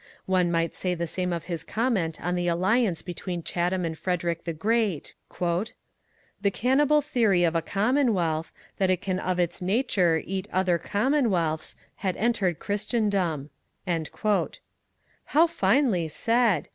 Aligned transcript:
One 0.25 0.49
might 0.49 0.73
say 0.73 0.95
the 0.95 1.05
same 1.05 1.31
of 1.31 1.43
his 1.43 1.63
comment 1.63 2.19
on 2.23 2.33
the 2.33 2.47
alliance 2.47 3.03
between 3.03 3.43
Chatham 3.43 3.85
and 3.85 3.95
Frederick 3.95 4.45
the 4.45 4.51
Great: 4.67 5.13
The 6.41 6.49
cannibal 6.51 7.03
theory 7.03 7.43
of 7.43 7.53
a 7.53 7.61
commonwealth, 7.61 8.51
that 8.79 8.89
it 8.89 8.99
can 9.03 9.19
of 9.19 9.37
its 9.39 9.61
nature 9.61 10.19
eat 10.25 10.47
other 10.51 10.79
commonwealths, 10.79 11.75
had 11.97 12.17
entered 12.17 12.57
Christendom. 12.57 13.51
How 13.85 15.45
finely 15.45 16.07
said! 16.07 16.67